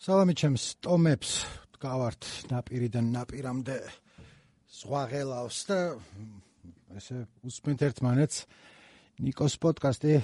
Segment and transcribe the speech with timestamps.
[0.00, 1.30] სალამი ჩემს ტომებს.
[1.76, 3.76] გავართ ნაპირიდან ნაპირამდე.
[4.72, 5.78] ზღვაღელავს და
[6.96, 8.38] ესე უსმენთ ერთმანეთს.
[9.20, 10.14] ნიკოს პოდკასტი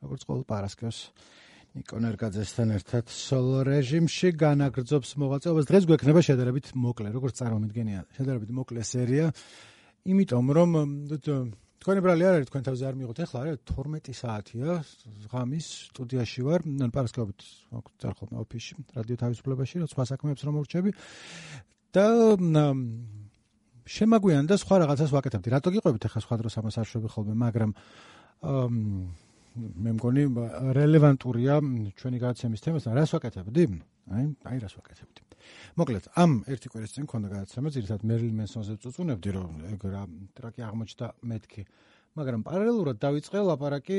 [0.00, 0.98] როგორც ყოველ პარასკევს
[1.76, 5.68] ნიკო ნერგაძესთან ერთად სოლო რეჟიმში განაგრძობს მოღვაწეობას.
[5.68, 9.26] დღეს გვექნება შედარებით მოკლე როგორც წარმომიდგენია შედარებით მოკლე სერია.
[10.08, 10.70] იმიტომ რომ
[11.78, 14.70] თქვენი ბრალი არ არის თქვენ თავზე არ მიიღოთ ახლა არა 12 საათია.
[15.30, 16.60] ღამის სტუდიაში ვარ.
[16.66, 17.40] ან პარასკევით
[17.70, 20.90] ვარ ხოლმე ოფისში რადიო თავისუფლებაში რა სხვა საქმეებს რომ მორჩები
[21.94, 22.06] და
[23.88, 25.48] შემაგვიან და სხვა რაღაცას ვაკეთებდი.
[25.54, 27.70] რატო გიყვებით ახლა სხვა დროს ამას არ შვები ხოლმე მაგრამ
[29.58, 30.22] მე მგონი
[30.76, 31.54] რელევანტურია
[31.94, 32.92] ჩვენი გადაცემის თემასთან.
[32.98, 33.64] რას ვაკეთებდი?
[34.12, 35.27] აი აი რას ვაკეთებდი
[35.78, 40.02] მოკლედ, ამ ერთი კვირის წინ ქონდა გადაცემა, ძირითადად მერილ მენსონზე წუწუნებდი, რომ ეგ რა
[40.34, 41.62] ტრაკი აღმოჩნდა მეთქი.
[42.18, 43.98] მაგრამ პარალელურად დავიწყე ლაპარაკი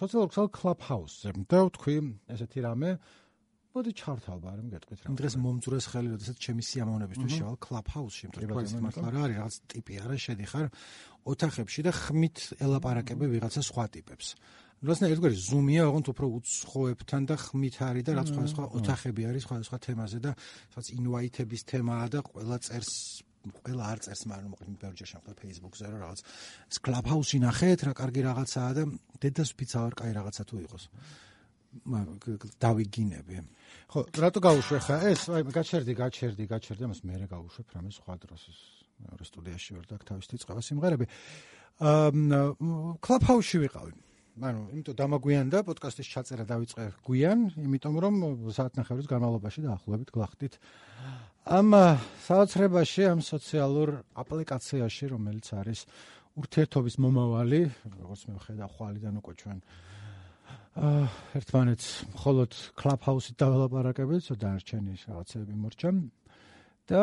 [0.00, 1.28] სოციალურ ქსელ კლუბჰაუსზე.
[1.50, 1.96] და ვთქვი,
[2.32, 2.90] ესეთი რამე
[3.78, 5.12] მოდი ჩართავ ბარემ გეტყვით რა.
[5.18, 10.16] დღეს მომძურეს ხელი, როდესაც ჩემი სიამოვნებისთვის შევალ კლუბჰაუსში, მეტყვი მართლა რა არის, რაღაც ტიპი არა,
[10.24, 10.66] შედიხარ
[11.28, 14.26] ოთახებში და ხმით ელაპარაკები ვიღაცა სხვა ტიპებს.
[14.78, 19.42] როდესაც ერთგვარი ზუმია, ოღონდ უფრო უცხოებთან და ხმით არის და რაც სხვა სხვა ოთახები არის
[19.46, 20.32] სხვა სხვა თემაზე და
[20.76, 22.92] რაც ინვაიტების თემაა და ყველა წერს
[23.48, 26.20] ყველა არ წერს, მაგრამ მოკლედ ბევრჯერ შემხდა Facebook-ზე რა რაღაც
[26.84, 28.82] Clubhouse-ი ნახეთ, რა კარგი რაღაცაა და
[29.22, 30.84] დედას ფიცავარ კაი რაღაცა თუ იყოს.
[32.58, 33.34] დავიგინები.
[33.92, 35.22] ხო, რატო გავუშვე ხა ეს?
[35.28, 38.58] აი, გაჩერდი, გაჩერდი, გაჩერდი, ამას მე რა გავუშვებ რამე სხვა დროს ეს
[39.04, 41.06] მეორე სტუდიაში ვარ და აქ თავის თიწყება სიმღერები.
[41.78, 42.40] აა
[43.04, 43.92] Clubhouse-ში ვიყავი.
[44.38, 48.14] ანუ იმიტომ დამაგვიანდა პოდკასტის ჩაწერა დავიწყე გვიან, იმიტომ რომ
[48.54, 50.58] საათნახევრის განმავლობაში დაახლოებით გახდით
[51.48, 51.72] ამ
[52.28, 53.88] საოცრებაში, ამ სოციალურ
[54.20, 55.80] აპლიკაციაში, რომელიც არის
[56.38, 59.58] ურთიერთობის მომავალი, როგორც მე ვხედავ ხვალიდან უკვე ჩვენ
[60.78, 61.06] აა
[61.40, 65.90] ერთმანეთს მხოლოდ კლუბჰაუსით დავალაპარაკებით, ცოტა დარჩენი რაღაცები მორჩა.
[66.88, 67.02] და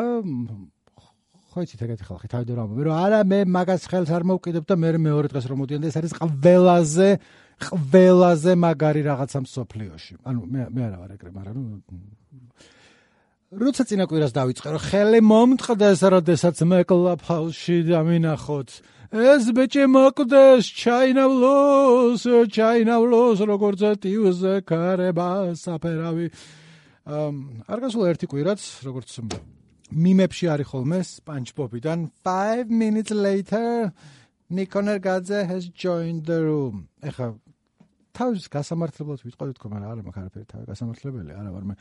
[1.56, 4.76] ხო იცით ეგეთი ხალხი თავი დრო ამბობ რომ არა მე მაგას ხელს არ მოვკიდებ და
[4.76, 7.08] მე მეორე დღეს რომ მოდიან და ეს არის ყველაზე
[7.64, 11.56] ყველაზე მაგარი რაღაცა მსოფლიოში ანუ მე მე არა ვარ ეგრე მაგრამ
[13.56, 18.68] როცა წინა კვირას დავიწყე რომ ხელი მომწყდეს როდესაც მე კლუბჰაუსში დამინახოთ.
[19.16, 26.26] ეს ბეჭი მოკვდეს ჩაინავლოს ჩაინავლოს როგორც ტივზე კარება საფერავი.
[27.70, 29.10] არ გასულა ერთი კვირაც როგორც
[29.94, 33.92] მიმებში არის ხოლმე SpongeBob-იდან 5 minutes later
[34.50, 36.88] Nikoner Gadze has joined the room.
[37.02, 37.34] ეხა
[38.16, 41.74] თავის გასამართლებლად ვიტყოდი თქო, მაგრამ არა მაქვს არაფერი თავი გასამართლებელი, არა ვარ მე.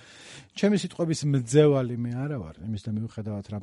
[0.60, 2.56] ჩემი სიტყვების მძევალი მე არა ვარ.
[2.66, 3.60] იმის და მიუხედავად რა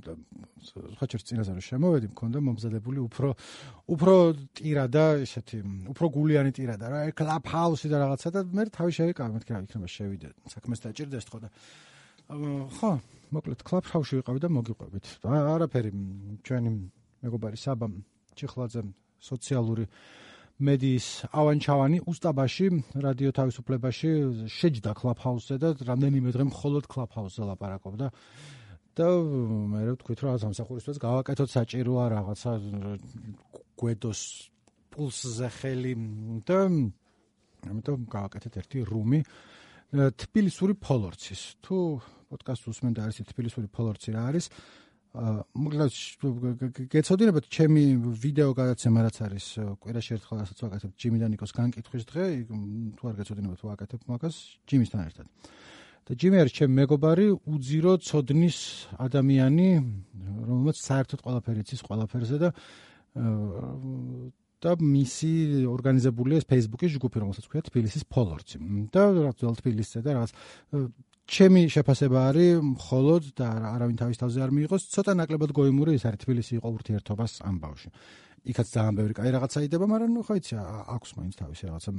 [0.62, 3.28] სხვა ჩერც წინასწარ შემოვედი, მქონდა მომზადებული უფრო
[3.92, 4.14] უფრო
[4.56, 5.58] ტირა და ესეთი
[5.92, 9.60] უფრო გულიანი ტირა და რა კლუბ ჰაუსი და რაღაცა და მე თავი შევიკავე, მეთქი რა
[9.68, 10.28] იქნება შევიდე.
[10.48, 11.48] საქმეს დაჭirdეს თქო და
[12.32, 12.92] ხო,
[13.32, 15.06] მოკლედ კლუბჰაუსში ვიყავი და მოგიყვებით.
[15.24, 15.90] არაფერი
[16.44, 16.70] ჩვენი
[17.24, 17.86] მეგობარი საბა
[18.36, 18.82] ჩიხლაძე
[19.22, 19.84] სოციალური
[20.62, 22.66] მედიის ავანჩავანი უსტაბაში
[23.02, 24.10] რადიო თავისუფლებაში
[24.52, 28.08] შეჯდა კლუბჰაუსზე და რამდენიმე დღე მხოლოდ კლუბჰაუსზე ლაპარაკობდა.
[28.92, 29.08] და
[29.72, 32.52] მე რა ვთქვით რა სამსახურისთვის გავაკეთოთ საჭიროა რაღაცა
[33.80, 34.20] გვედოს
[34.92, 35.94] პულსზე ხელი
[36.44, 36.58] და
[37.72, 39.20] ამიტომ გავაკეთეთ ერთი რუმი
[39.92, 41.42] თბილისური ფოლორცის.
[41.64, 41.76] თუ
[42.32, 44.48] პოდკასტს უსმენთ და არის თბილისური ფოლორცი რა არის?
[45.12, 47.82] მოკლედ გეცოდინებათ ჩემი
[48.16, 49.46] ვიდეო გადაცემა რაც არის
[49.84, 52.24] კვირაში ერთხელ რასაც ვაკეთებ ჯიმი და ნიკოს განკითხვის დღე,
[52.96, 55.26] თუ არ გეცოდინებათ ვაკეთებ მაგას ჯიმისთან ერთად.
[56.08, 58.58] და ჯიმი არის ჩემი მეგობარი, უძირო ცოდნის
[58.96, 59.68] ადამიანი,
[60.48, 62.48] რომელმაც საერთოდ ყველაფერი იცის ყველაფერზე და
[64.62, 68.56] და მისი ორგანიზებულია Facebook-ის ჯგუფი, რომელსაც ქვია თბილისის ფოლორცი.
[68.94, 70.30] და რა თქმა უნდა თბილისზე და რაღაც
[71.28, 76.22] ჩემი შეფასება არის მხოლოდ და არავინ თავის თავზე არ მიიღოს, ცოტა ნაკლებად გოიმური ის არის
[76.24, 77.88] თბილისი იყო ურთიერთობას ამ ბავში.
[78.42, 81.90] იქაც ძალიან ბევრი კაი რაღაცა იდება, მაგრამ ნუ ხო იცი, აქვს მაინც თავისი რაღაცა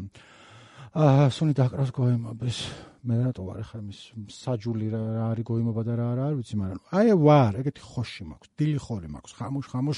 [0.93, 2.57] აა სუნი დაკრავს გოიმობის.
[3.03, 5.01] მე რატო ვარ ახლა მის საჯული რა
[5.33, 9.07] არის გოიმობა და რა არა არ ვიცი, მაგრამ აი ვარ, ეგეთი ხოში მაქვს, დილი ხორი
[9.09, 9.97] მაქვს, ხამუშ ხამუშ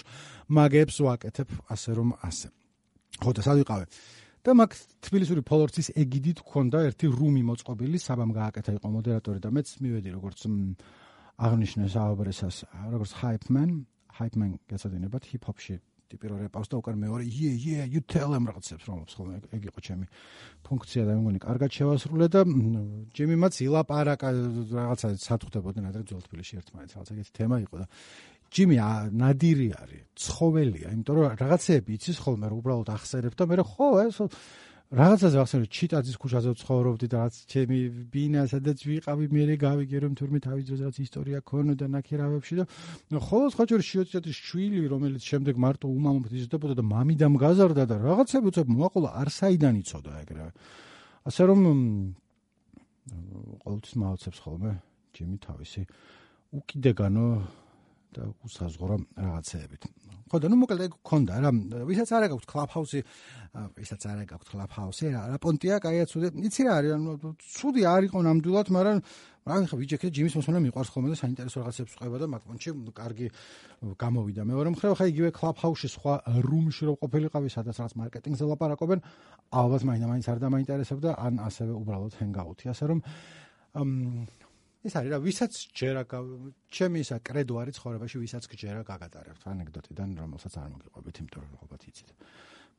[0.55, 2.47] მაგებს ვაკეთებ ასე რომ ასე.
[3.21, 3.85] ხო და სად ვიყავე?
[4.45, 4.75] და მაგ
[5.05, 10.45] თბილისური ფოლორცის ეგიდით ქონდა ერთი რუმი მოწყობილი, საბამ გააკეთა იყო მოდერატორი და მეც მივედი როგორც
[11.49, 12.57] აღნიშნე საუბრისას,
[12.93, 13.71] როგორც hype-man,
[14.21, 15.81] hype-man გასადინებად hip-hop-ში
[16.11, 19.63] ტიპი რო რეპავს და უკან მეორე yeah yeah you tell them რაღაცებს რომ ხოლმე ეგ
[19.69, 20.05] იყო ჩემი
[20.65, 22.41] ფუნქცია და მე მგონი კარგად შევასრულე და
[23.17, 24.29] ჯიმი მაც ილაპარაკა
[24.69, 27.85] რაღაცა სათხვდებოდნენ ადრე ძველ თბილისში ერთმანეთს რაღაცა ეგეთი თემა იყო და
[28.53, 28.77] ჯიმი
[29.21, 34.17] ნადირი არის, ცხოველია, იმიტომ რომ რაღაცეები იცის ხოლმე, რომ უბრალოდ ახსენებ და მე ხო, ეს
[34.93, 37.77] რაღაცაზე ახსენე ჩიტაძის ქუჩაზე ვცხოვრობდი და რაც ჩემი
[38.13, 42.65] ბინა სადაც ვიყავი მე გავიგე რომ თურმე თავის დროზე რაც ისტორია ქონოდა ნაკერავებში და
[43.17, 48.67] ხოლოს ხოჭორი შიოცეთის შვილი რომელიც შემდეგ მარტო უმამოდ იზრდებოდა და მამიდამ გაზარდა და რაღაცები უცებ
[48.77, 50.47] მოაყოლა არსაიდან იცოდა ეგრე.
[51.25, 51.59] ასე რომ
[53.65, 54.71] ყოველთვის მაოცებს ხოლმე
[55.17, 55.81] ჩემი თავისი
[56.61, 57.27] უკიდეგანო
[58.15, 59.83] და უსაზღვრა რაღაცეებით.
[60.25, 61.51] ხო და ნუ მოკლედ გქონდა რა,
[61.85, 62.99] ვისაც არა გაქვთ კლაფჰაუსი,
[63.77, 66.27] ვისაც არა გაქვთ კლაფჰაუსი, რა, რა პონტია, кайაცუდე.
[66.49, 68.97] იცი რა არის, ანუ ცუდი არ იყო ნამდვილად, მაგრამ
[69.45, 73.27] მაგრამ ხა ვიჯექე ჯიმის მოსმენა მიყვარს ხოლმე და საინტერესო რაღაცებს ყובה და მაკონჩი კარგი
[74.01, 74.41] გამოვიდა.
[74.41, 78.99] მეორე მხრივ ხა იგივე კლაფჰაუსში სხვა რუმში რო ყოფილიყავი, სადაც რაც მარკეტინგზე ლაპარაკობენ,
[79.53, 82.99] ალბათ მაინდა მაინც არ დამაინტერესებდა, ან ასევე უბრალოდ ჰენგაუთი, ასე რომ
[84.85, 86.03] ეს არის რა ვისაც ჯერა
[86.69, 91.81] ჩემი ისა კრედო არის ცხოვრებაში ვისაც ჯერა გაგატარებთ ანეკდოტიდან რომელსაც არ მოგიყვებით იმიტომ რომ ალბათ
[91.89, 92.09] იცით.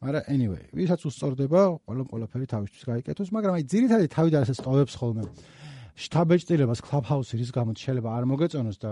[0.03, 5.25] მაგრამ anyway ვისაც უსწორდება ყველა ყველაფერი თავისთვის გაიკეთოს მაგრამ აი ძირითადად თავიდან ასე სტოვებს ხოლმე.
[5.97, 8.91] შტაბეჭდილებას კლუბჰაუსი რის გამოც შეიძლება არ მოგეწონოს და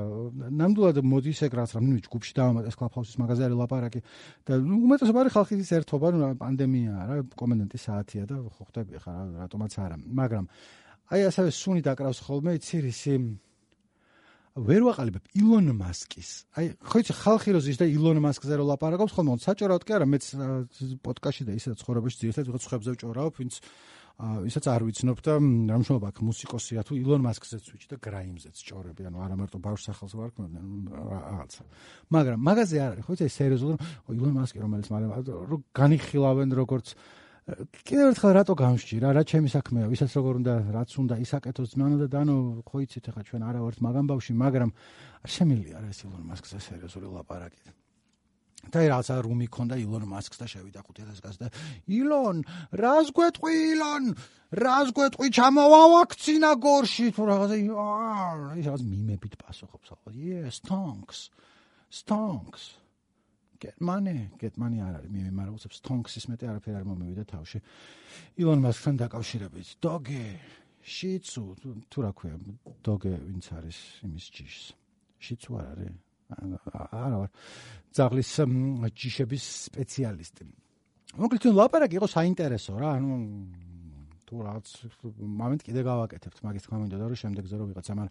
[0.57, 4.01] ნამდვილად მოდის ეგ რაც ნუ ჯგუფში დავამატეს კლუბჰაუსის მაღაზია არის ლაპარაკი
[4.49, 9.13] და უმეტესობა არის ხალხის ერთობა ნუ პანდემია რა კომენდანტის საათია და ხო ხვდები ხა
[9.45, 9.97] რატომაც არა.
[10.01, 10.45] მაგრამ
[11.13, 13.15] აი ასევე სუნი დაკრავს ხოლმე იცი რისი
[14.55, 16.31] ვერ ვაყალიბებ ილონ მასკის.
[16.55, 20.07] აი ხო იცი ხალხი რო ზის და ილონ მასკზე რო ლაპარაკობს ხოლმე საჭიროდ კი არა
[20.07, 20.25] მეც
[21.03, 23.55] პოდკასტში და ისე ცხოვრებაში ძირითადად ვიღაც ხებზე ვჭორავ ვინც
[24.15, 29.19] ისაც არ ვიცნობ და რამშობა აქ მუსიკოსია თუ ილონ მასკზეც ვიჭი და გრაიმზეც ჭორები ანუ
[29.27, 31.63] არა მარტო ბავშვ სახელს ვარ რაღაცა.
[32.15, 33.79] მაგრამ მაგაზე არ არის ხო იცი სერიოზულად
[34.15, 35.11] ილონ მასკი რომელიც მაგრამ
[35.75, 36.87] განიხილავენ როგორც
[37.45, 39.85] კიდევ ერთხელ რატო გამსჭირა რა ჩემი საქმეა?
[39.93, 43.79] ვისაც როგორ უნდა რაც უნდა ისაკეთოს ძმანო და დანო ხო იცით ახლა ჩვენ არა ვართ
[43.85, 44.71] მაგამ ბავში მაგრამ
[45.21, 47.61] არ შემილია რა ეს ილონ მასკს სერიოზული ლაპარაკი
[48.73, 51.49] და რაცა რუმი ქონდა ილონ მასკს და შევიდა 5000 გაზ და
[51.85, 52.39] ილონ
[52.81, 54.05] რას გვეტყვი ილონ?
[54.57, 55.27] რას გვეტყვი?
[55.37, 60.11] ჩამოვა ვაქცინა გორში თუ რაღაცა ის რაღაც მიმებით პასუხობს ახლა.
[60.17, 61.29] Yes thanks.
[61.93, 62.84] Thanks
[63.61, 65.11] get money არ არის.
[65.11, 67.59] მე მაგრამ უცებ stonks-ის მეტი არაფერი არ მომივიდა თავში.
[68.41, 69.69] ილონ მასკთან დაკავშირებით.
[69.81, 70.25] dogge
[70.85, 71.43] shitsu
[71.91, 72.37] თუ რა ქვია
[72.85, 74.65] dogge ვინც არის იმის ჯიშს.
[75.21, 75.93] shitsu არ არის.
[76.35, 77.31] არა ვარ
[77.95, 78.31] ძაღლის
[78.99, 80.43] ჯიშების სპეციალისტი.
[81.15, 82.91] მოკლედ ლაპარაკი იყო საინტერესო რა.
[82.99, 83.11] ანუ
[84.25, 84.67] თუ რაც
[85.21, 86.39] მომენტ კიდე გავაკეთებთ.
[86.43, 88.09] მაგის თქმა მინდოდა რომ შემდეგზე რო ვიღაც ამან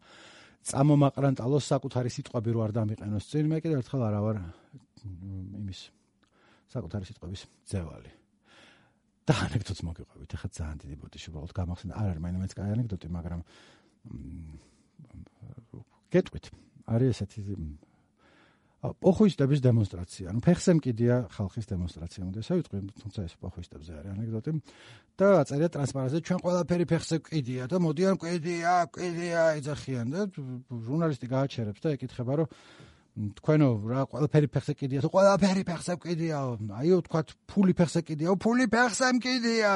[0.63, 4.37] წამომაყრანტალოს საკუთარი სიტყვები რო არ დამიყენოს წინ მე კიდე ერთხელ არა ვარ
[5.59, 5.79] იმის
[6.73, 8.11] საკუთარი სიტყვების ძევალი.
[9.23, 11.93] და ანეკდოტს მოგიყვებით, ახლა ძალიან დიდი ბოდიში უბრალოდ გამახსენდა.
[11.95, 13.41] არ არის მაინც კაი ანეკდოტი, მაგრამ
[16.11, 16.45] გეტყვით.
[16.91, 17.39] არის ესეთი
[18.83, 20.25] პოხუისტების დემონსტრაცია.
[20.33, 22.21] ანუ ფეხზე მკიდია ხალხის დემონსტრაცია.
[22.27, 24.51] უნდა ესე ვიტყვი, თუმცა ეს პოხუისტებზე არის ანეკდოტი.
[25.13, 31.79] და აწერია ტრანსპარენტზე, ჩვენ ყველაფერი ფეხზე მკიდია და მოდიან მკიდია, მკიდია, ეძახიან და ჟურნალისტი გააჩერებს
[31.85, 32.47] და ეკითხება, რომ
[33.13, 34.99] თქვენო რა ყველაფერი ფეხზე კიდია?
[35.05, 36.37] თუ ყველაფერი ფეხზე კიდია
[36.81, 38.33] აიო თქვა ფული ფეხზე კიდია?
[38.41, 39.69] ფული ფეხზე კიდია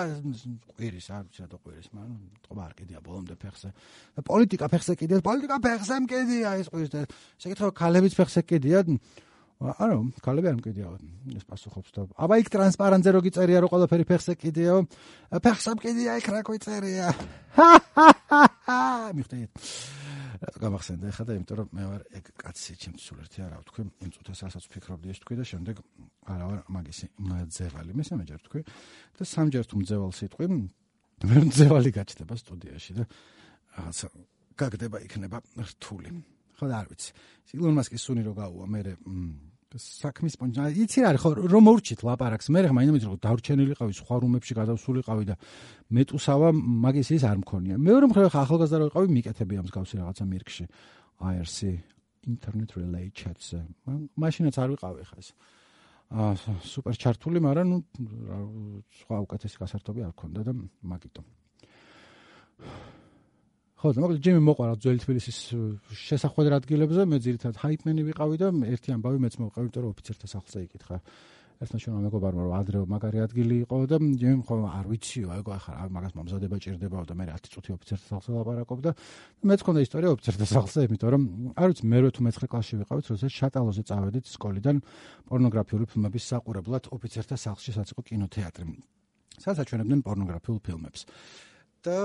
[0.73, 3.69] ყვირის არ ვიცი რა თქო ყვირის მაგრამ თქო არ კიდია ბოლომდე ფეხზე.
[4.25, 5.17] პოლიტიკა ფეხზე კიდია?
[5.21, 6.99] პოლიტიკა ფეხზე კიდია ეს ყვირის და
[7.37, 8.79] შეკითხა ქალებიც ფეხზე კიდია?
[9.57, 10.87] არა ქალები არ მკიდია.
[11.37, 14.81] ეს პასუხობს და აბა იქ ტრანსპარენტზე რო გიწერია რომ ყველაფერი ფეხზე კიდია?
[15.29, 17.07] ფეხზე კიდია იქ რა გიწერია
[19.17, 19.49] მიხვდით
[20.41, 23.81] რატო გამახსენდა ხა და იმიტომ რომ მე ვარ ეგ კაცი ჩემს სულ ერთი არა ვთქვი
[24.05, 25.75] იმ წუთას რასაც ვფიქრობდი ეს თქვი და შემდეგ
[26.33, 27.05] არა ვარ მაგისი
[27.57, 28.61] ძევალი მესამეჯერ თქვი
[29.17, 30.45] და სამჯერ თუ მძევალ სიტყვი
[31.17, 33.03] მე მძევალი გაჩნდება სტუდიაში და
[33.77, 34.07] რაღაცა
[34.57, 36.11] გაგდება იქნება რთული.
[36.57, 37.09] ხო და არ ვიცი.
[37.53, 38.79] ილონ მასკის სუნი რო გაუვა მე
[39.75, 42.47] საქმის პონჯა იცი რა ხო რომ მორჩით ლაპარაკს.
[42.47, 45.35] მე ხმა იმით რომ დავრჩენილიყავი სხვა რუმებში გადავსულიყავი და
[45.91, 47.75] მეტუსავა მაგის ის არ მქონია.
[47.75, 50.65] მეორე მხრივ ხა ახალგაზრდა რო იყავი მიკეთები ამ მსგავსი რაღაცა მირქში
[51.19, 51.57] IRC
[52.31, 53.59] internet relay chats
[54.15, 55.29] მაშინაც არ ვიყავი ხა ეს.
[56.07, 56.31] აა
[56.63, 57.77] სუპერ ჩართული მაგრამ ნუ
[59.03, 60.53] სხვა უკეთესი გასართობი არ ქონდა და
[60.87, 61.21] მაგიტო
[63.77, 65.37] ხო, მოკლედ ჯიმი მოყარა ძველი თბილისის
[65.93, 70.63] შესახვედრ ადგილებზე, მე ძირითადად ჰაიპმენი ვიყავი და ერთი ამბავი მეც მოვყავი, იმიტომ რომ ოფიცერთა სახლზე
[70.65, 70.97] იკითხა.
[71.57, 75.89] ერთმა შენო მეგობარმა რომ ადრე მაგარი ადგილი იყო და ჯიმი ხო არ ვიციო, აიგო ახლა
[75.93, 78.89] მაგას მომზადება ჭირდებაო და მე 10 წუთი ოფიცერთა სახლზე ლაპარაკობდა.
[79.41, 81.23] მეც მქონდა ისტორია ოფიცერთა სახლზე, იმიტომ რომ
[81.57, 84.77] არ ვიცი მე რო თუ მე-9 კლასში ვიყავით, როცა შატალოზე წავედით სკოლიდან
[85.29, 88.65] პორნოგრაფიული ფილმების საყურებლად ოფიცერთა სახლში სადაც იყო კინოთეატრი.
[89.37, 91.01] სადაც აჩვენებდნენ პორნოგრაფიულ ფილმებს.
[91.85, 91.97] და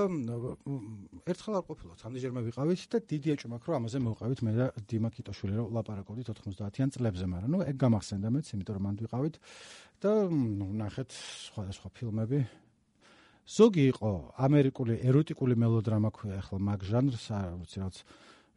[1.29, 5.55] ერთხელ არ ყოფილა სამდიჯერმე ვიყავით და დიდი ეჭვმა ქრო ამაზე მოვყავით მე და დიმა კიტოშვილი
[5.59, 9.37] რომ ლაპარაკობდით 90-იან წლებზე მაგრამ ნუ ეგ გამახსენდა მეც იმიტომ რომ მანდ ვიყავით.
[10.03, 10.13] და
[10.83, 12.39] ნახეთ სხვადასხვა ფილმები.
[13.43, 17.97] ზოგი იყო ამერიკული ეროტიკული მელოდრამა ქვია ახლა მაგ ჟანრს არ ვიცი რაც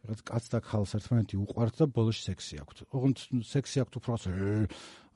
[0.06, 2.78] რაც კაც და ხალს ერთმანეთი უყვართ და ბოლოში სექსი აქვთ.
[2.94, 4.30] ოღონდ სექსი აქვთ უფრო ასე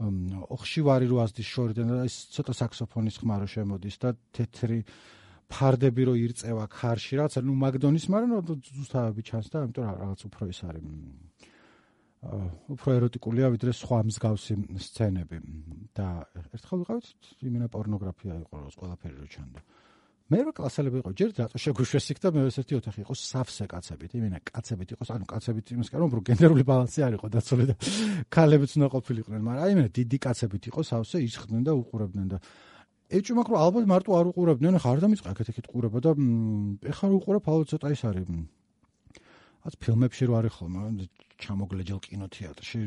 [0.00, 4.80] ოხში ვარი რო ასდის შორიდან და ის ცოტა საქსოფონის ხმარო შემოდის და თეთრი
[5.50, 10.60] ფარდები რო ირწევა ქარში რაც ნუ მაგდონის მაგრამ ზუსტავები ჩანს და ამიტომ რაღაც უფრო ის
[10.70, 10.84] არის
[12.20, 14.54] უფრო ეროტიკულია ვიდრე სხვა მსგავსი
[14.86, 15.38] სცენები
[15.96, 19.60] და ერთხელ ვიყავით იმენა პორნოგრაფია იყო როს ყველაფერი რო ჩანდა.
[20.30, 24.12] მე რო კლასელები იყო ჯერ რატო შეგუშვეს იქ და მე ესეთი ოთახი იყო სავსე კაცებით
[24.20, 27.74] იმენა კაცებით იყოს ანუ კაცებით იმის კარო რომ გენდერული ბალანსი არ იყო დაცული და
[28.30, 32.38] ქალებიც უნდა ყოფილიყვნენ მაგრამ აი იმენა დიდი კაცებით იყო სავსე ისხდნენ და უყურებდნენ და
[33.10, 36.10] ეჭვი მაქვს რომ ალბათ მარტო არ უყურებდნენ ხარ და მიწა აქეთ-აქეთ ყურება და
[36.94, 38.28] ეხლა უყურებ ალბათ ცოტა ის არის
[39.60, 41.04] ას ფილმებში რო არის ხოლმე
[41.40, 42.80] ჩამოგლეჯელ კინოთეატრში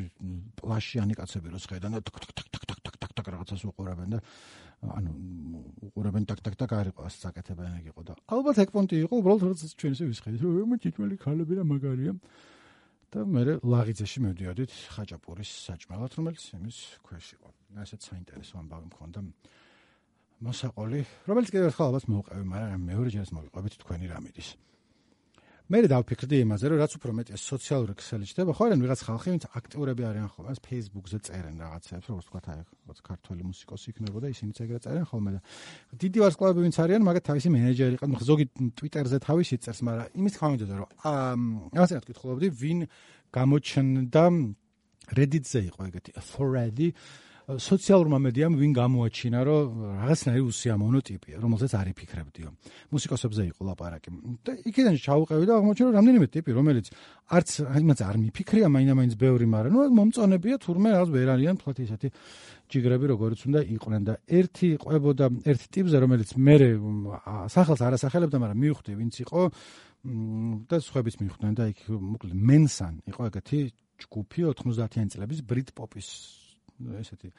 [0.57, 4.19] პლაშიანი კაცები რო შეხედან და თქ თქ თქ თქ თქ თქ თქ რაღაცას უყურებენ და
[4.83, 5.11] ანუ
[5.87, 9.45] უყურებენ ტაკ ტაკ ტაკ არის ყავს საკეთებენ ეგ იყო და ალბათ ეგ პონტი იყო უბრალოდ
[9.45, 12.13] რაღაც ჩვენ ისე ვისხედით რომ თითქმელი ქალები და მაგარია.
[13.13, 17.49] და მე ლაღიძეში მივდიოდით ხაჭაპურის საჭმელად რომელიც იმის ქვეშ იყო.
[17.85, 19.19] ასეც საინტერესო ამბავი მქონდა
[20.43, 24.49] მოსაყოლი რომელიც კიდევ ერთხელ ალბათ მოვყევი მაგრამ მეორე ჯერს მოვიყვებით თქვენი რამიდის
[25.71, 29.45] მე დავფიქრდი იმაზე, რომ რაც უფრო მეტი სოციალური ქსელი ჩდება, ხო არა, ვიღაც ხალხი, ვინც
[29.57, 34.57] აქტიურები არიან ხოლმე, ეს Facebook-ზე წერენ რაღაცებს, როგორც თქვა, აი, როგორც ქართველი მუსიკოსი იქნებოდა, ისინიც
[34.59, 35.39] ეგრე წერენ ხოლმე და
[36.03, 38.45] დიდი ვარსკვლავები ვინც არიან, მაგათ თავისი მენეჯერი ყავთ, ზოგი
[38.75, 41.33] Twitter-ზე თავისი წერს, მაგრამ იმის თქმა უნდა, რომ აა,
[41.79, 42.79] ასე რა თქვი, ვინ
[43.33, 44.23] გამოჩნდა
[45.11, 46.87] Reddit-ზე იყო ეგეთი Thread-ი
[47.43, 49.67] სოციალურმა მედიამ ვინ გამოაჩინა, რომ
[49.99, 52.49] რაღაცნაირი უსიამოვნო ტიპია, რომელსაც არ იფიქრებდიო.
[52.95, 54.09] მუსიკოსებზე იყო ლაპარაკი.
[54.47, 56.85] და იქიდან ჩაუყევი და აღმოჩნდა, რომ რამდენიმე ტიპი, რომელიც
[57.35, 57.49] არც
[57.83, 62.07] იმაც არ მიფიქრია, მაინდა-მაინც ბევრი, მაგრამ ნუ მომწონებია თურმე რაღაც ვერ არიან ფლოთ ისეთი
[62.71, 66.55] ჯიგრები, როგორც უნდა იყვნენ და ერთი ყვებოდა ერთ ტიპზე, რომელიც მე
[67.51, 69.41] სახელს არ ასახელებდა, მაგრამ მივხვდი, ვინც იყო
[70.67, 73.59] და სხვაებიც მივხვდნენ და იქ მოკლედ მენსან იყო ეგეთი
[74.03, 76.42] ჯგუფი 90-იან წლების ბრიტ პოპის
[76.99, 77.29] ესეთი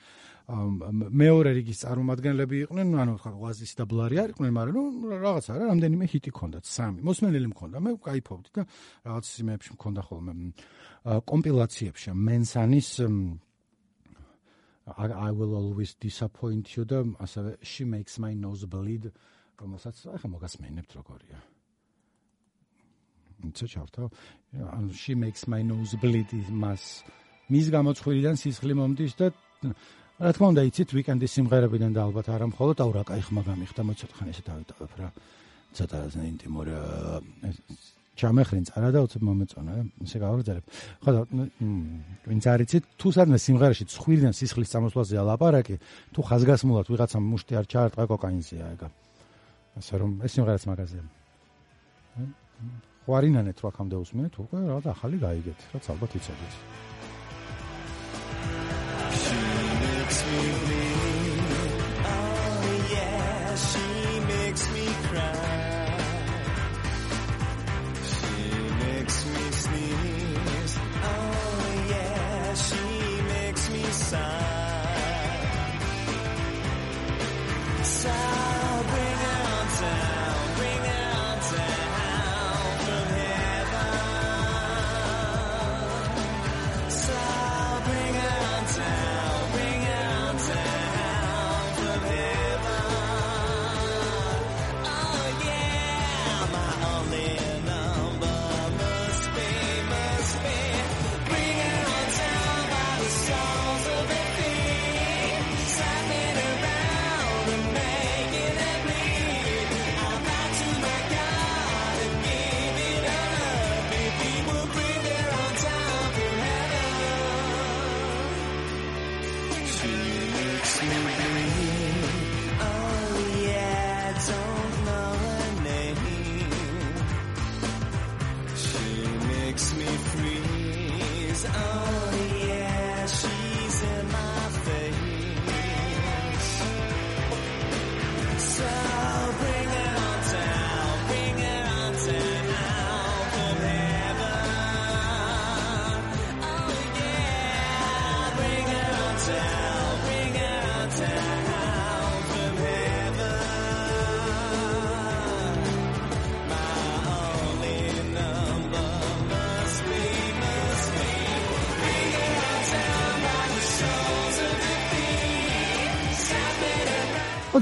[1.25, 4.85] მეორე რიგის წარმომადგენლები იყვნენ, ანუ ღვაზის და ბლარი არ იყვნენ, მაგრამ ნუ
[5.25, 7.01] რაღაცა რა, რამდენიმე ჰიტი ქონდათ, სამი.
[7.09, 8.63] მოსმენელი მქონდა, მე кайფობდი და
[9.09, 10.33] რაღაც სიმეებში მქონდა ხოლმე
[11.05, 12.91] კომპილაციებში მენსანის
[14.85, 19.09] I will always disappoint you და ასევე she makes my nose bleed
[19.61, 21.39] რომელსაც ახლა მოგასმენებთ როგორია.
[23.45, 24.07] ცოტა ჩავთავ.
[24.77, 27.05] ანუ she makes my nose bleed is mass
[27.50, 29.32] მის გამოცხვილიდან სისხლი მომდის და
[30.20, 33.82] რა თქმა უნდა იცით ვიკენდის სიმღერებიდან და ალბათ არა მხოლოდ აუ რა кай ხმა გამიხდა
[33.88, 35.10] მოი ცოტა ხანი ესე დავიტოვებ რა
[35.80, 36.74] ცოტა რა ინტიმური
[38.20, 40.66] ჩამეხრინ წარა და უცებ მომეწონა ესე გავაგზავნებ
[41.04, 41.22] ხო და
[42.28, 45.76] ვინც არიცით თუ სადმე სიმღერაში ცხვირიდან სისხლის წამოსვლაზეა ლაპარაკი
[46.12, 48.88] თუ ხაზგასმულად ვიღაცა მუშტი არ ჩაარტყა კოკაინზეა ეგა
[49.80, 51.04] ასე რომ ეს სიმღერაც მაგაზია
[53.08, 56.54] ხვარინანეთ რო აქამდე უსმენთ უკვე რაღაც ახალი გაიგეთ რაც ალბათ იცოდეთ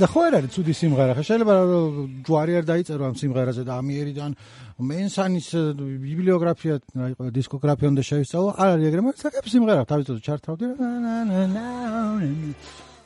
[0.01, 1.23] და ხო არ არის ცუდი სიმღერა ხა?
[1.29, 1.55] შეიძლება
[2.25, 4.31] ჯვარი არ დაიწერო ამ სიმღერაზე და ამიერიდან
[4.89, 6.75] მენსანის ბიბლიოგრაფია
[7.07, 8.51] აი დისკოგრაფია უნდა შევისწავლო?
[8.57, 10.65] არ არის ეგრე მაგრამ საკეფ სიმღერა თავისთავად ჩართავდი.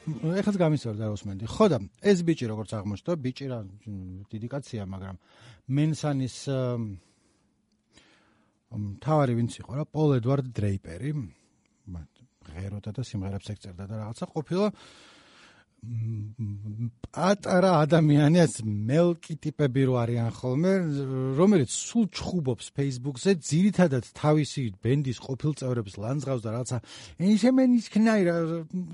[0.07, 3.59] ეხაც გამისორდა ოსმენდი ხო და ეს ბიჭი როგორც აღმოჩნდა ბიჭი რა
[4.31, 5.17] დიდი კაცია მაგრამ
[5.67, 6.37] მენსანის
[9.03, 11.11] თავარი ვინც იყო რა პოლ ედვარდ დრეიპერი
[12.55, 14.67] ღეროდა და სიმღერებს ეკწერდა და რაღაცა ყოფილა
[17.15, 20.73] პატარა ადამიანის მელკი ტიპები რო არიან ხოლმე,
[21.39, 26.79] რომელიც სულ ჩხუბობს Facebook-ზე, ძირითადად თავისი ბენდის ყოფილ წევრებს ლანძღავს და რაღაცა
[27.23, 28.35] ისემენის ქნაირა,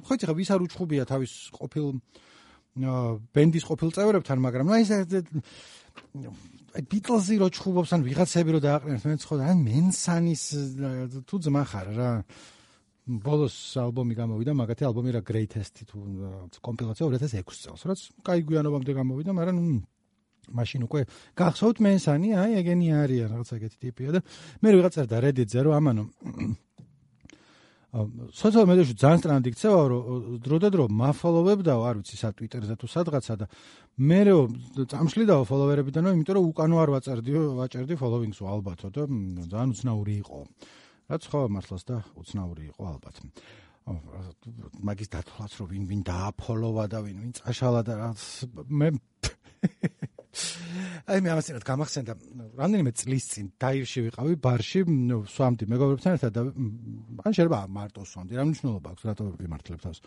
[0.04, 1.86] ხო იცი ხა ვის არ უჩხუბია თავის ყოფილ
[3.32, 4.90] ბენდის ყოფილ წევრებთან, მაგრამ აი ეს
[6.72, 10.44] აი ბიტლზი რო ჩხუბობს ან ვიღაცები რო დააყენებს მე ხო ან მენსანის
[11.28, 12.10] თუ ძმა ხარ რა
[13.06, 15.98] ბოლოს ალბომი გამოვიდა, მაგათი ალბომი რა Greatest თუ
[16.62, 19.58] კომპილაცია 2006 წელს, რაც კაი გვიანობამდე გამოვიდა, მაგრამ
[20.50, 21.02] მაშინ უკვე
[21.38, 24.20] გახსოვთ მენსანი, აი ეგენი არის რაღაცა ეგეთი ტიპია და
[24.62, 26.04] მე ვიღაცა და Reddit-ზე რომ ამანო
[27.92, 30.02] სოციალურ მედიაში ძალიან სტრანდი იქცევა რომ
[30.40, 33.46] დრო და დრო მაფოლოვებდაო არ ვიცი სა Twitter-ზე თუ სადღაცა და
[34.00, 34.38] მე რო
[34.88, 39.02] წამშლიდაო ფოლოვერებიდანო იმიტომ რომ უკანო არ ვაწერდიო ვაჭერდი ფოლოვინგსო ალბათო და
[39.52, 40.38] ძალიან უცნაური იყო
[41.12, 43.16] რაც ხო მართლაც და უცნაური იყო ალბათ.
[43.82, 47.94] მაგის დათვლაც რომ ვინ ვინ დააფოლოვა და ვინ ვინ წაშალა და
[48.70, 48.88] მე
[51.12, 52.14] აი მე ამას ერთად გამახსენდა
[52.56, 54.80] რამდენიმე წლის წინ დაირში ვიყავი ბარში
[55.34, 56.42] სვამდი მეგობრებთან ერთად და
[57.26, 59.98] ან შეიძლება მარტო სვამდი რა მნიშვნელობა აქვს რატო ვიმართლებ თავს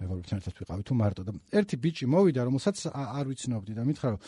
[0.00, 4.20] მეგობრებთან ერთად ვიყავი თუ მარტო და ერთი ბიჭი მოვიდა რომელსაც არ ვიცნობდი და მითხრა რომ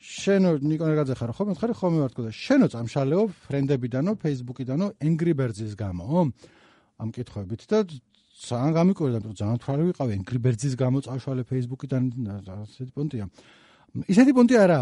[0.00, 1.30] შენო ნიკო ნეგაძე ხარ.
[1.32, 6.32] ხო მე ხარ ხოლმე ვარ თქო და შენო წამშალეო ფრენდებიდანო ფეისბუქიდანო Angry Birds-ის გამო
[7.00, 7.78] ამ კითხვებით და
[8.36, 12.02] ძალიან გამიკვირდა რომ ძალიან თვალი ვიყავი Angry Birds-ის გამო წავშალე ფეისბუქიდან
[12.36, 13.24] ასეთი პონტია.
[14.04, 14.80] ისეთი პონტი არა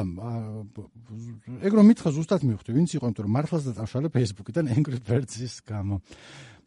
[1.63, 5.63] ეგ რომ მითხა ზუსტად მივხვდი ვინც იყო იმიტომ რომ მართლაც და წავშალე ფეისბუქიდან Angry Birds-ის
[5.63, 6.03] გამო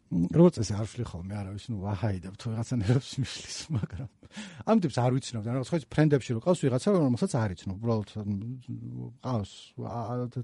[0.08, 4.08] როგორც ეს არ ვშლი ხოლმე არავის ნუ ვაჰაიდებ თუ რაღაცა ნერვს მიშლის მაგრამ
[4.68, 7.76] ამ ტიპს არ ვიცნობ და რაღაც ხო ფრენდებში რო ყავს ვიღაცა რომელსაც არ იცნობ.
[7.80, 8.08] უბრალოდ
[9.24, 9.52] ყავს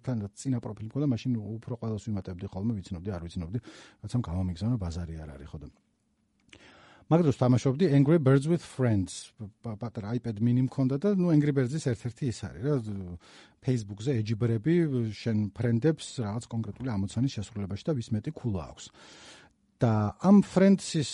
[0.05, 3.59] თან წინა პროფილი მქონდა მაშინ უფრო ყველას ვიმატებდი ხოლმე ვიცნობდი არ ვიცნობდი
[4.05, 5.69] რაცამ გამომიგზავნა ბაზარი არ არის ხო და.
[7.05, 9.37] მაგრამ თამაშობდი Angry Birds with Friends.
[9.61, 12.75] პატარა iPad mini მქონდა და ნუ Angry Birds-ის ერთ-ერთი ის არის რა.
[13.65, 14.75] Facebook-ზე ეჯიბრები
[15.13, 18.85] შენ ფრენდებს რაღაც კონკრეტული ამოცანის შესრულებაში და ვის მეტი ქულა აქვს
[19.85, 19.93] და
[20.29, 21.11] ამ ფრენდსის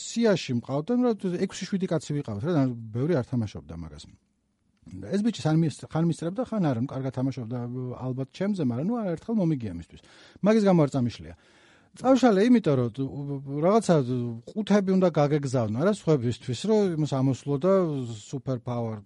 [0.00, 1.12] სიაში მყავდნენ რა
[1.44, 2.62] 6-7 კაცი ვიყავთ რა და
[2.96, 4.04] ბევრი არ თამაშობდა მაგას.
[5.14, 5.56] ეს ბიჭი ხან
[6.44, 7.58] ხან არა, კარგად თამაშობდა
[8.04, 10.00] ალბათ ჩემზე, მაგრამ ნუ არაერთხელ მომიგია მისთვის.
[10.44, 11.34] მაგის გამო არ წამიშლია.
[11.94, 13.94] წავშალე იმიტომ რომ რაღაცა
[14.50, 17.72] ყუთები უნდა გაგეგზავნო რა სხვებისთვის რომ იმას ამოსვლო და
[18.18, 18.98] სუპერ პაუერ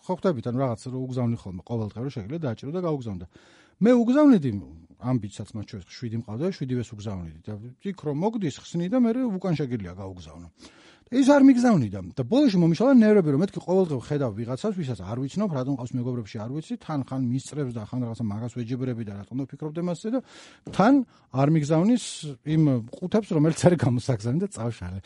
[0.00, 3.26] ხო ხვდებით ან რაღაც რომ უგზავნი ხოლმე ყოველდღე რომ შეიძლება დააჭირო და გაუგზავნდა.
[3.82, 4.50] მე უგზავნიდი
[5.02, 7.54] ამ ბიჭსაც მათ შორის 7 მყავდა 7-ვეს უგზავნიდი და
[7.90, 10.48] იქ რომ მოგდის ხსნი და მე უკან შეგიძლია გაუგზავნო.
[11.12, 15.50] ის არ მიგზავნიდა და ბოლოში მომიშალა ნერვები რომ მეთქი ყოველდღე ხედავ ვიღაცას ვისაც არ ვიცნობ
[15.52, 19.36] რატომ ყავს მეგობრებში არ ვიცი თან ხან მისწრებს და ხან რაღაცა მაგას ვეჯიბრები და რატომ
[19.44, 20.20] ვფიქრობ დემასზე და
[20.72, 20.94] თან
[21.36, 22.04] არ მიგზავნის
[22.48, 22.62] იმ
[22.96, 25.00] ყუთებს რომელიც არის გამოსაგზავნი და წავშალე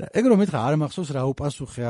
[0.00, 1.84] და ეგ რომ მეთქა არ მახსოვს რა უპასუხე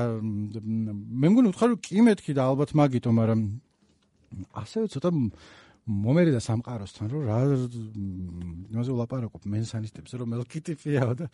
[1.23, 3.41] მე მგონი უთხარ კი მეთქი და ალბათ მაგითო მაგრამ
[4.63, 5.11] ასევე ცოტა
[5.85, 7.39] მომერი და სამყაროსთან რომ რა
[8.73, 11.27] იმაზე ვლაპარაკობ მენსანისტებს რომ მელკიტიფიაო და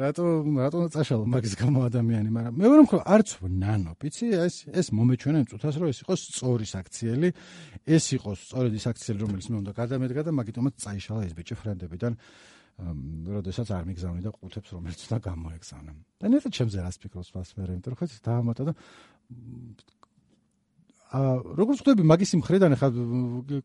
[0.00, 0.24] რატო
[0.58, 5.44] რატო წაშალო მაგის გამო ადამიანი მაგრამ მე ვარ მხოლოდ არც ნანო პიცი ეს ეს მომეჩვენა
[5.54, 7.28] წუთას რომ ეს იყოს სწორი საქციელი
[7.86, 12.12] ეს იყოს სწორედ ის საქციელი რომელიც მე უნდა გადამედგა და მაგიტომაც წაიშალა ეს ბიჭი ფრენდებიდან
[12.74, 17.62] როდესაც არ მიგზავნი და ყუთებს რომელიც უნდა გამოეგზავნა და ნეტა ჩემზე რას ფიქრობს მას მე
[17.70, 18.72] იმიტომ რომ ხო დაამატა და
[21.14, 22.88] როგორც ხვდები მაგის მხრიდან ახლა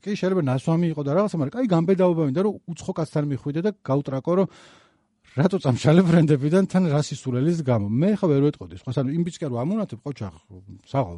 [0.06, 3.72] კი შეიძლება ნასვამი იყო და რაღაცა მაგრამ კაი გამბედაობა მინდა რომ უცხო კაცთან მიხვიდე და
[3.90, 4.48] გაუტრაკო რომ
[5.40, 7.90] რატო წამშალე ბრენდებიდან თან რასისულელის გამო?
[7.90, 10.36] მე ხა ვერ ვეტყოდი სხვა ანუ იმ ბიჭკა რომ ამონათებ ყოჩახ
[10.90, 11.16] საღო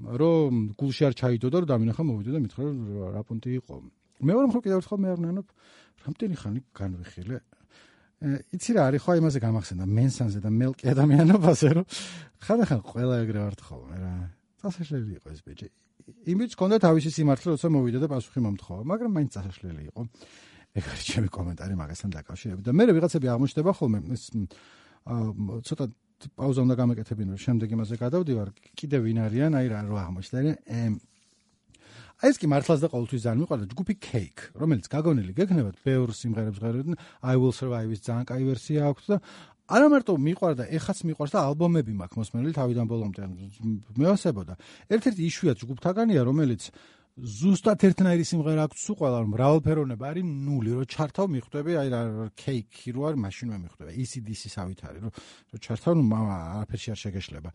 [0.00, 2.64] რომ გულში არ ჩაიდო და რომ დამინახა მოვიდე და მითხრა
[3.16, 3.74] რა პუნტი იყო.
[4.24, 5.46] მე ვარ მხოლოდ კიდევ ერთხელ მე არ ნანობ
[6.04, 7.38] რამდენი ხანი განვიხილე?
[8.56, 11.86] იცი რა არის ხო იმაზე გამახსენდა მენსანზე და მელკი ადამიანობაზე რომ
[12.44, 14.12] ხანდახან ყველა ეგრე ვარ ხოლმე რა
[14.60, 15.68] წასაშლელი იყო ეს ბიჭი.
[16.30, 20.00] იმიც კონდა თავისი სიმართლე, როცა მოვიდა და პასუხი მომთხოვა, მაგრამ მაინც წასაშლელი იყო.
[20.70, 22.64] ეგ არის ჩემი კომენტარი მაგასთან დაკავშირებით.
[22.68, 24.24] და მე ვიღაცები აღმოჩნდება ხოლმე ეს
[25.10, 25.84] აა ცოტა
[26.36, 28.48] პაუზა უნდა გამეკეთებინო, შემდეგ იმაზე გადავდივარ.
[28.76, 29.52] კიდე ვინ არიან?
[29.56, 30.40] აი რა რო აღმოჩნდა.
[32.20, 36.96] ეს კი მართლაც და ყოველთვის ძალიან მიყვარდა ჯგუფი Cake, რომელიც გაგონილი გექნებათ ბევრ სიმღერებს ღეროდან
[37.24, 39.16] I Will Survive-ის ძალიან კაი ვერსია აქვს და
[39.70, 43.20] არა მარტო მიყვარდა, ეხაც მიყვარს და ალბომები მაქვს მოსმენილი თავიდან ბოლომდე.
[44.02, 44.54] მეოსებოდა.
[44.90, 46.62] ერთ-ერთი იშვიათ ჯგუფთაგანია, რომელიც
[47.20, 52.00] ზუსტად ერთნაირი სიმღერა აქვს თუ ყველა მრავალფეროვნება არის ნული რო ჩართავ მიხვდები აი რა
[52.38, 57.00] кейკი რო არის მაშინვე მიხვდება ECDC-ის ავით არის რო რო ჩართავ ნუ მამა არაფერში არ
[57.02, 57.50] შეგეშლება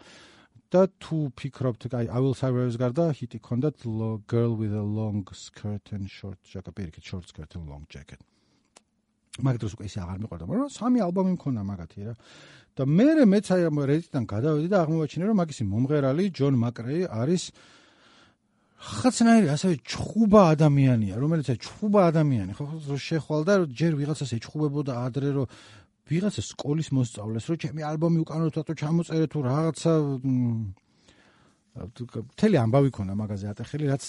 [0.75, 3.87] და თუ ფიქრობთ აი I will survive ეს გარდა ჰიტი ქონდათ
[4.27, 8.19] girl with a long skirt and short jacket პირიქით short skirt and long jacket
[9.43, 12.13] მაგ დროს უკვე ისე აღარ მიყვარდა მაგრამ სამი ალბომი მქონდა მაგათი რა.
[12.75, 17.43] და მე მეც აი ამ რედიტიდან გადავედი და აღმოვაჩინე რომ მაგისი მომღერალი ჯონ მაკრეი არის
[18.85, 24.93] ხაცნაირი ასევე ჩხუბა ადამიანია, რომელიც აი ჩხუბა ადამიანი, ხო ხო შეხვალ და ჯერ ვიღაცას ეჩხუბებოდა
[25.07, 25.47] ადრე რომ
[26.05, 29.91] ვიღაცა სკოლის მოსწავლეს რომ ჩემი ალბომი უკანონო თათო ჩამოწერე თუ რაღაცა
[31.75, 34.03] თელი ამბავი ქონა მაგაზე ატეხელი რაც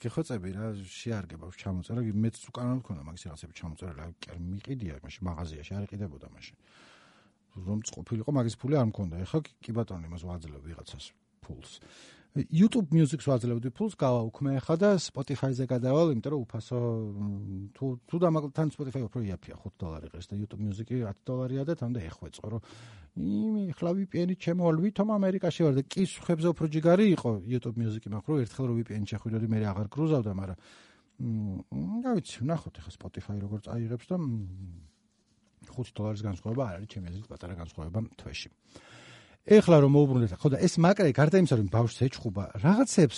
[0.00, 2.00] გეხოცები რა შეარგება ჩამოწერა.
[2.16, 6.56] მეც უკანონო ქონა მაგის რაღაცები ჩამოწერა რა კი მიყიდია მაშინ მაღაზიაში არ იყიდებოდა მაშინ.
[7.60, 9.14] რომ წყופილიყო მაგის ფული არ მქონდა.
[9.24, 11.04] ეხლა კი ბატონო იმას ვაძლევ ვიღაცას
[11.44, 11.72] ფულს
[12.36, 16.80] YouTube Music-ს ვაძლევდი ფულს გავაუქმე ხა და Spotify-ზე გადავალ, იმიტომ რომ უფასო
[17.72, 21.72] თუ თუ დამაგთან Spotify უფრო იაფია 5 დოლარი ღირს და YouTube Music-ი 10 დოლარია და
[21.80, 22.60] თამდე ეხვეწყო რომ
[23.16, 28.08] იმი ხლა VPN-ი ჩემოვალ ვითომ ამერიკაში ვარ და კი ხებზე უფრო ჯიგარი იყო YouTube Music-ი
[28.12, 30.58] მაგრამ რომ ერთხელ რო VPN-ი შეხვიდოდი მე აღარ გრუზავდა მაგრამ
[31.72, 34.16] მ გავიცი ნახოთ ახლა Spotify როგორ წაიღებს და
[35.72, 38.48] 5 დოლარის განსხვავება არ არის ჩემი აზრით პატარა განსხვავება თვეში.
[39.45, 43.17] ეხლა რომ მოუბრუნდეთ, ხო და ეს მაკრე გარდა იმისა რომ ბავშვს ეჩხუბა რაღაცებს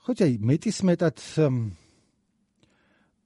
[0.00, 1.16] ხო ჯაი მეტის მეტად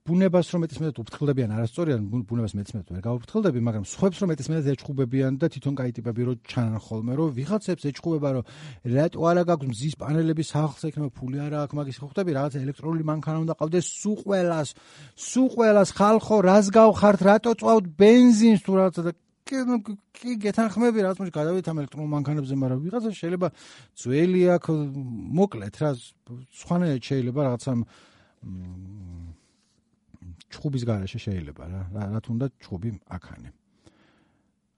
[0.05, 4.49] ბუნებას რომ მეტის მეტად უფრთხილდებიან არასწორიან ბუნებას მეტის მეტად ვერ გაუფრთხილდები, მაგრამ სხვებს რომ მეტის
[4.53, 8.43] მეტად ეჩხუბებიან და თვითონ кай ტიპები რო ჩანან ხოლმე რომ ვიღაცებს ეჩხუბება რომ
[8.85, 13.37] რატო არა გაქვს მზის პანელების სახლს ექნება ფული არა აქვს მაგის ხვდები რაღაც ელექტრონული მანქანა
[13.49, 14.69] უნდა ყავდეს სულ ყველას
[15.17, 19.11] სულ ყველას ხალხო რას გავხართ რატო წვავთ ბენზინს თუ რაღაცა და
[19.50, 23.48] კი კი გეთანხმები რა თქმა უნდა გადავიდეთ ამ ელექტრონულ მანქანებზე მაგრამ ვიღაცა შეიძლება
[24.02, 24.64] ძველი აქ
[25.40, 25.90] მოკლედ რა
[26.60, 27.72] სხვანაირად შეიძლება რაღაცა
[30.50, 31.82] ჩხუბის garaშე შეიძლება რა
[32.14, 33.50] რა თუნდა ჩხუბი აქანე.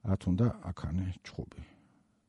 [0.08, 1.62] რა თუნდა აქანე ჩხუბი.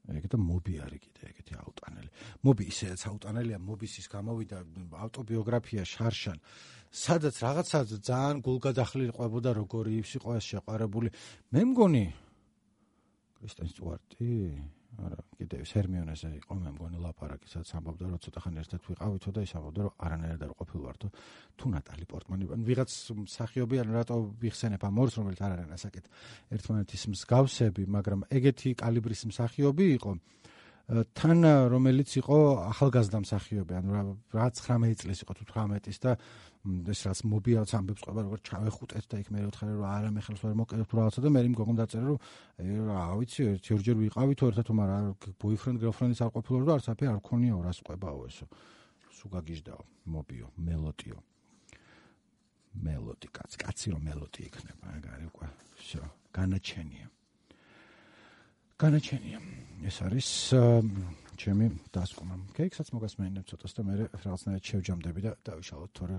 [0.03, 2.09] ეგ და მობი არის კიდე ეგეთი აუტანელი.
[2.43, 4.57] მობი ისეც აუტანელია მობის ის გამოვიდა
[5.03, 6.37] ავტობიოგრაფია შარშან.
[6.93, 11.09] სადაც რაღაცა ძალიან გულგადახლილი ყვებოდა როგორი იყო ეს შეყარებული
[11.49, 12.05] მე მგონი
[13.43, 14.27] კრისტენ სტუარტი
[15.03, 19.43] არა კიდე ჰერმიონესა იყო მე მგონი ლაპარაკი სადაც ამბობდა რომ ცოტა ხანი ერთად ვიყავითო და
[19.43, 21.07] ის ამბობდა რომ არანაირად არ ყოფილვართო
[21.59, 26.05] თუ ნატალი პორტმანი ან ვიღაც მსახიობი ან რატო ვიხსენებ ამ ორს რომელიც არ არის ასაკეთ
[26.55, 30.11] ერთმანეთის მსგავსები მაგრამ ეგეთი კალიბრის მსახიობი იყო
[30.83, 32.37] თან რომელიც იყო
[32.75, 33.91] ახალგაზრდა მსახიობი ანუ
[34.35, 36.17] რა 19 წლის იყო თუ 18 და
[36.63, 40.43] ეს რაც მობიალს ამბებს ყובה როგორ ჩავეხუტეთ და იქ მე ვთხრე რომ არა მე ხელს
[40.43, 42.19] ვერ მოკერებ თუ რაღაცა და მე იმ გოგომ დაწერა რომ
[42.87, 44.97] რა ვიცი ერთჯერ ვიყავი თუ ერთად თუ მარა
[45.39, 48.45] ბოიფრენდ გერლფრენდის არ ყოფილიყო და არც აფე არ ქონია 200 ყובაო ესო?
[49.11, 51.17] სუ გაგიждაო მობიო მელოტიო
[52.83, 55.47] მელოდი კაცი კაცი რომ მელოდი იქნება აგარი უკვე
[55.79, 56.01] всё
[56.33, 57.07] განაჩენია.
[58.77, 59.39] განაჩენია.
[59.83, 60.29] ეს არის
[61.37, 62.35] ჩემი დასკვნა.
[62.55, 66.15] კეიქსაც მოგასმენინებ ცოტას და მე რაღაცნაირად შევჯამდები და დავიშალოთ თორე.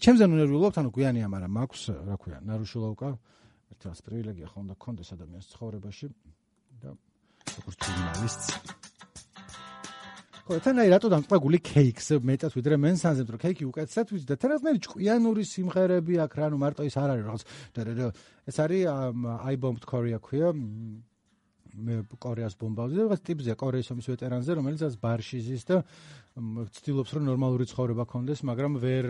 [0.00, 3.10] ჩემზე ნერვიულობთ, ანუ გვიანია, მაგრამ მაქვს, რა ქვია, ნარუშულოვკა
[3.74, 6.06] ერთი ას პრივილეგია ხომ და კონდეს ადამიანის ცხოვრებაში.
[6.82, 6.90] და
[7.58, 8.52] როგორც ჟურნალისტი.
[10.44, 14.78] ხო, თან აი რატო დამწყებული კეიქს მეტად ვიდრე მენსანზე, რომ კეიქი უკეთესად ვიცი და თანასწორი
[14.84, 17.42] ჭკვიანური სიმღერები აქ რა, ნუ მარტო ის არ არის რაღაც
[18.44, 18.82] ეს არის
[19.40, 20.52] I bombed Korea ქვია
[21.74, 25.76] კორეას ბომბავდი და რაღაც ტიპზე კორეის ომის ვეტერანზე რომელიცაც ბარში ზის და
[26.78, 29.04] ცდილობს რომ ნორმალური ცხოვრება კონდეს მაგრამ ვერ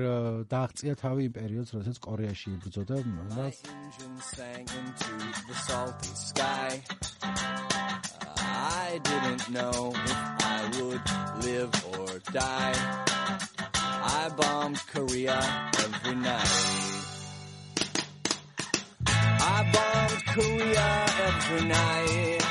[0.49, 2.95] დააღწია თავი იმ პერიოდს როდესაც კორეაში იბრძოდა
[8.95, 11.07] I didn't know if I would
[11.45, 12.79] live or die.
[14.21, 15.39] I bombed Korea
[15.85, 16.55] every night.
[19.09, 20.89] I bombed Korea
[21.27, 22.44] every night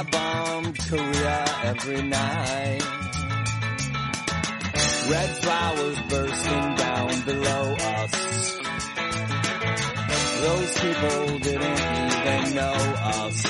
[0.00, 2.82] I bombed Korea every night.
[5.10, 8.58] Red flowers bursting down below us.
[10.40, 12.78] Those people didn't even know
[13.20, 13.44] us.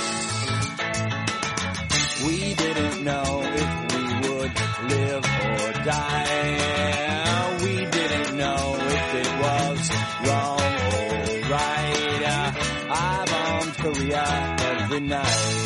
[2.26, 4.54] We didn't know if we would
[4.90, 7.58] live or die.
[7.62, 9.90] We didn't know if it was
[10.26, 11.14] wrong or
[11.48, 12.24] right.
[12.90, 15.59] I bombed Korea every night.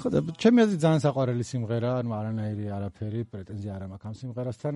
[0.00, 4.74] ხო და ჩემი აზრით ძალიან საყვარელი სიმღერა, ანუ არანაირი არაფერი პრეტენზია არ მაქვს ამ სიმღერასთან.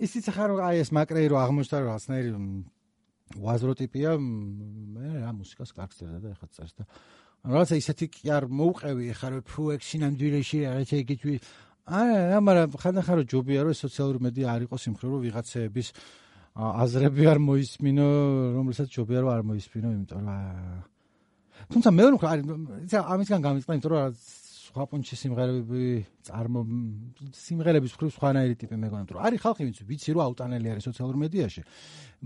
[0.00, 2.30] ისიც ახლა რომ აი ეს მაკრეი რო აღმოჩნდა რომ რაღაცნაირი
[3.44, 6.84] ვაზრო ტიპია, მე რა მუსიკას კარგს წერდა და ეხლა წერს და
[7.44, 11.34] რაღაცა ისეთი კი არ მოუყევი ახლა რომ ფუ ეგ სინამდვილეში რაღაცა იგი თვი
[11.84, 15.88] არა, მაგრამ ხანდახან რო ჯობია რომ სოციალური მედია არ იყოს იმ ხრო რომ ვიღაცეების
[16.54, 18.08] აზრები არ მოისმინო,
[18.56, 20.83] რომელსაც ჯობია რომ არ მოისმინო, იმიტომ რომ
[21.74, 22.44] თუმცა მე ვარ არის
[22.86, 24.16] ისა ამისგან გამიწყდა იმიტომ რომ
[24.74, 25.82] სხვა პონჩი სიმღერები
[26.26, 26.60] წარმო
[27.38, 31.62] სიმღერების მხრივ სხვანაირი ტიპი მეგონა რომ არის ხალხი ვინც ვიცი რომ აუტანელი არის სოციალურ მედიაში.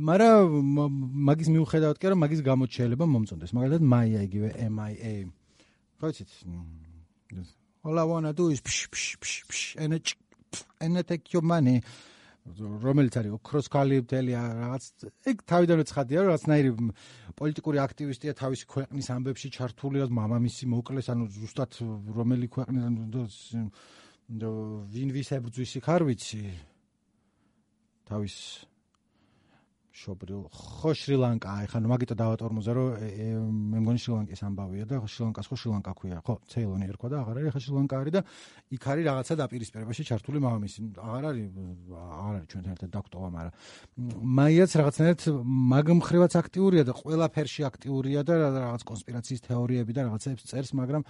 [0.08, 0.44] მაგრამ
[1.28, 3.52] მაგის მიუხედავად კი რომ მაგის გამოჩენება მომწონდეს.
[3.56, 5.14] მაგალითად მაია იგივე MIA
[6.00, 6.30] ხო იცით?
[7.84, 9.92] All i want to do is psh psh psh psh and
[10.80, 11.82] and take your money
[12.56, 14.84] რომელიც არის ოქროს კალიბდელი რაღაც
[15.30, 16.70] ეგ თავიდანვე ცხადია რომ რაღაცნაირი
[17.38, 21.72] პოლიტიკური აქტივისტია თავისი ქვეყნის ამბებში ჩართული და მამამისი მოკლეს ანუ ზუსტად
[22.18, 23.38] რომელი ქვეყნის
[24.28, 26.40] ვინ ვის ებრძვის იქ არ ვიცი.
[28.08, 28.34] თავის
[29.98, 32.88] შობრილ ხო შრი-ლანკა ეხლა მაგიტო დავატორმოზე რომ
[33.72, 36.18] მე მგონი შრი-ლანკის ამბავია და შრი-ლანკას ხო შრი-ლანკა ქვია.
[36.22, 38.22] ხო ცეილონი ერქვა და აღარ არის ეხლა შრი-ლანკა არის და
[38.78, 41.46] იქ არის რაღაცა დაპირისპირებაში ჩართული მამამისი აღარ არის
[41.98, 43.52] აღარ არის ჩვენთან ერთად დაქტოვა მაგრამ
[44.38, 45.20] მაიაც რაღაცნაირად
[45.74, 51.02] მაგმხრივაც აქტიურია და ყველაფერში აქტიურია და რაღაც კონსპირაციის თეორიები და რაღაცებს წერს მაგრამ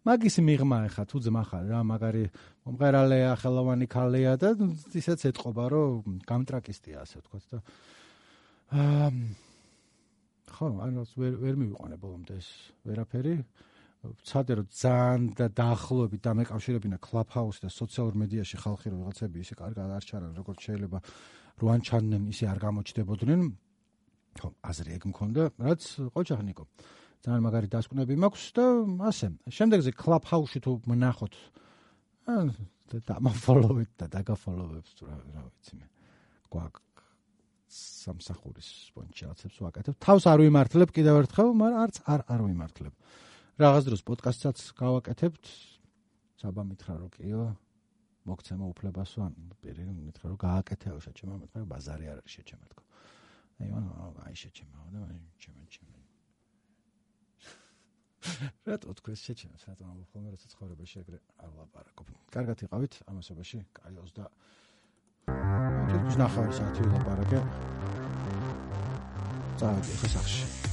[0.00, 2.24] მაგის მიღმა ეხა თუ ძმა ხარ რა მაგარი
[2.64, 4.56] მომღერალეა ხელოვანი ქალია და
[4.96, 7.58] ისეც ეთყობა რომ გამტრაკისტია ასე ვთქვათ და
[8.70, 12.48] ხო, ანუ ვერ ვერ მივიყვანე ბოლომდე ეს
[12.86, 13.34] ვერაფერი.
[14.24, 19.90] ცადე რომ ძალიან და დაახლოებით დამეკავშირებინა კლუბჰაუსი და სოციალურ მედიაში ხალხი რომ ვიღაცები ისე კარგად
[19.92, 20.98] არ ჩარან, როგორც შეიძლება
[21.60, 23.40] როან ჩანდნენ, ისე არ გამოჩდებოდნენ.
[24.40, 25.82] ხო, აზრი ეგ მქონდა, რაც
[26.14, 26.64] ყოჩახნიკო.
[27.20, 28.64] ძალიან მაგარი დასკვნები მაქვს და
[29.10, 29.26] ასე.
[29.50, 31.34] შემდეგზე კლუბჰაუსში თუ მნახოთ
[32.90, 35.86] და დამაფოლოვეთ და დაგაფოლოვებს თუ რა ვიცი მე.
[36.50, 36.89] გვაქვს
[37.70, 39.94] სამსახურის სპონჩერაცებს ვაკეთებ.
[40.02, 42.94] თავს არ ვიმართლებ კიდევ ერთხელ, მაგრამ არც არ არ ვიმართლებ.
[43.62, 45.44] რაღაც დროს პოდკასტსაც გავაკეთებთ.
[46.40, 47.44] საბა მითხრა რომ კიო,
[48.26, 52.84] მოგცემო უფლებასო, ან პირი მითხრა რომ გააკეთეო შეჩემა, მითხრა ბაზარი არ არის შეჩემა თქო.
[53.60, 53.84] აი მან
[54.24, 55.98] აი შეჩემა და აი შეჩემა შეჩემა.
[58.68, 62.06] რატო თქვენ შეჩემა, რატო ამ ხოლმე როცა ცხოვრებაში ეგრე არ ლაპარაკობ.
[62.34, 64.28] კარგად იყავით ამასობაში, კაი 20
[65.90, 67.32] Тэр ч нахаар шатыг бараг.
[67.32, 67.42] Э.
[69.58, 70.69] За, ихээс ахш.